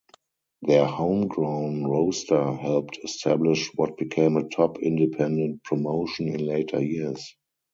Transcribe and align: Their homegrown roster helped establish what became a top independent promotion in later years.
Their 0.63 0.85
homegrown 0.87 1.83
roster 1.85 2.53
helped 2.53 2.97
establish 3.03 3.69
what 3.75 3.97
became 3.97 4.35
a 4.35 4.49
top 4.49 4.79
independent 4.79 5.63
promotion 5.63 6.27
in 6.29 6.43
later 6.43 6.81
years. 6.81 7.35